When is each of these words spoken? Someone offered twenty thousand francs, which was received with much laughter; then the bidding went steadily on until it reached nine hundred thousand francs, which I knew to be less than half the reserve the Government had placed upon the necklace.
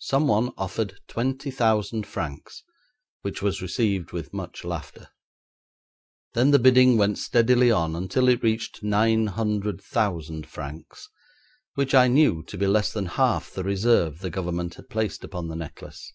Someone 0.00 0.50
offered 0.58 1.00
twenty 1.08 1.50
thousand 1.50 2.06
francs, 2.06 2.62
which 3.22 3.40
was 3.40 3.62
received 3.62 4.12
with 4.12 4.34
much 4.34 4.64
laughter; 4.64 5.08
then 6.34 6.50
the 6.50 6.58
bidding 6.58 6.98
went 6.98 7.16
steadily 7.16 7.70
on 7.70 7.96
until 7.96 8.28
it 8.28 8.42
reached 8.42 8.82
nine 8.82 9.28
hundred 9.28 9.80
thousand 9.80 10.46
francs, 10.46 11.08
which 11.72 11.94
I 11.94 12.06
knew 12.06 12.42
to 12.42 12.58
be 12.58 12.66
less 12.66 12.92
than 12.92 13.06
half 13.06 13.50
the 13.50 13.64
reserve 13.64 14.18
the 14.18 14.28
Government 14.28 14.74
had 14.74 14.90
placed 14.90 15.24
upon 15.24 15.48
the 15.48 15.56
necklace. 15.56 16.12